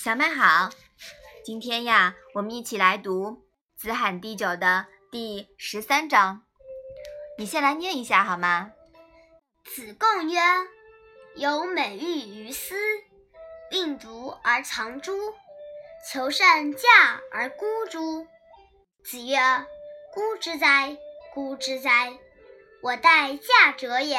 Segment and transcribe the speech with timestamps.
[0.00, 0.70] 小麦好，
[1.44, 3.30] 今天呀，我们一起来读
[3.76, 6.42] 《子罕第九》的第十三章。
[7.36, 8.70] 你先来念一下好吗？
[9.64, 10.38] 子贡曰
[11.34, 12.76] ：“有美玉于斯，
[13.68, 15.34] 病毒而藏诸？
[16.08, 18.24] 求善价而沽诸？”
[19.04, 19.36] 子曰
[20.14, 20.96] ：“沽之哉，
[21.34, 22.16] 沽之哉！
[22.84, 24.16] 我待价者也。”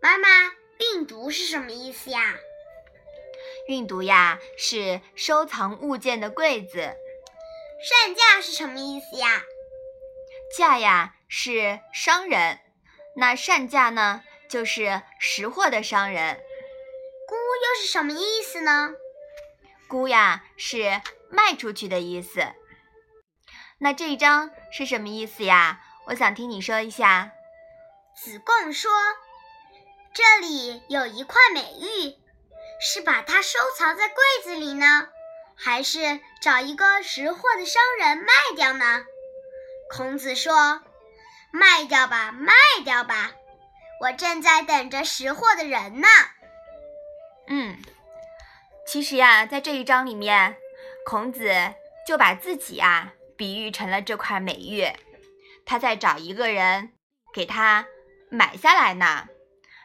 [0.00, 0.26] 妈妈，
[0.78, 2.34] 病毒是什么意思呀？
[3.68, 6.96] 运毒呀，是收藏物件的柜子。
[7.82, 9.42] 善价是什么意思呀？
[10.56, 12.58] 价呀，是商人。
[13.16, 16.36] 那善价呢，就是识货的商人。
[17.26, 18.90] 估又是什么意思呢？
[19.88, 22.40] 估呀，是卖出去的意思。
[23.78, 25.80] 那这一章是什么意思呀？
[26.06, 27.32] 我想听你说一下。
[28.14, 28.90] 子贡说
[30.12, 32.14] ：“这里有一块美玉。”
[32.80, 35.08] 是把它收藏在柜子里呢，
[35.54, 39.04] 还是找一个识货的商人卖掉呢？
[39.90, 40.82] 孔子说
[41.52, 42.52] ：“卖掉吧，卖
[42.84, 43.32] 掉吧，
[44.00, 46.08] 我正在等着识货的人呢。”
[47.48, 47.76] 嗯，
[48.86, 50.56] 其实呀，在这一章里面，
[51.04, 51.74] 孔子
[52.06, 54.86] 就把自己啊比喻成了这块美玉，
[55.66, 56.92] 他在找一个人
[57.34, 57.86] 给他
[58.30, 59.28] 买下来呢。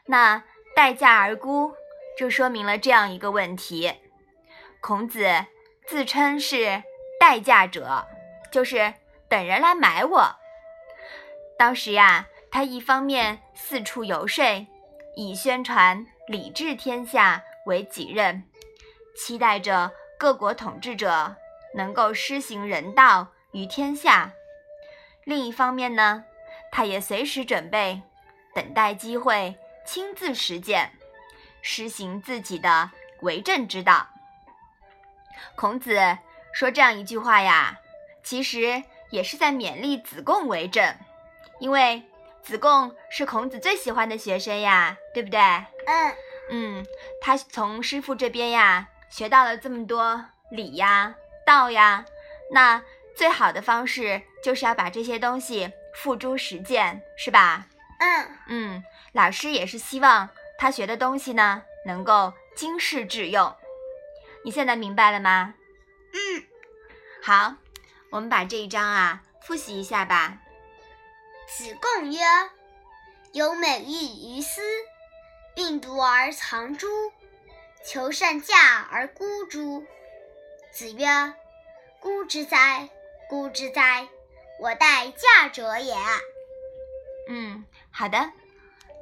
[0.06, 0.44] 那
[0.76, 1.76] 待价而沽。
[2.18, 3.94] 就说明了这样一个问题：
[4.82, 5.46] 孔子
[5.86, 6.84] 自称是
[7.20, 8.08] 待价者，
[8.52, 8.94] 就是
[9.28, 10.36] 等人来买我。
[11.58, 14.68] 当时呀，他一方面四处游说，
[15.16, 18.44] 以宣传礼治天下为己任，
[19.18, 21.36] 期待着各国统治者
[21.74, 24.32] 能够施行人道于天下；
[25.26, 26.24] 另一方面呢，
[26.72, 28.02] 他也随时准备，
[28.54, 30.92] 等待机会亲自实践。
[31.68, 34.08] 施行自己的为政之道。
[35.56, 36.16] 孔子
[36.54, 37.76] 说这样一句话呀，
[38.24, 40.96] 其实也是在勉励子贡为政，
[41.60, 42.04] 因为
[42.44, 45.40] 子贡是孔子最喜欢的学生呀，对不对？
[45.40, 46.16] 嗯
[46.52, 46.86] 嗯，
[47.20, 51.16] 他从师傅这边呀学到了这么多礼呀、
[51.48, 52.06] 道呀，
[52.52, 52.84] 那
[53.18, 57.66] 最好的方式就是要把这些东西付诸实践，是吧？
[57.98, 60.30] 嗯嗯，老师也是希望。
[60.58, 63.56] 他学的东西呢，能够经世致用。
[64.44, 65.56] 你现在明白了吗？
[66.14, 66.44] 嗯，
[67.22, 67.56] 好，
[68.12, 70.38] 我们把这一章啊复习一下吧。
[71.48, 72.20] 子贡曰
[73.34, 74.62] ：“有美玉于斯，
[75.54, 76.88] 病毒而藏诸？
[77.86, 79.86] 求善价而沽诸？”
[80.72, 81.06] 子曰
[82.00, 82.90] ：“沽之哉，
[83.30, 84.08] 沽之哉！
[84.60, 85.96] 我待价者也。”
[87.30, 88.32] 嗯，好的。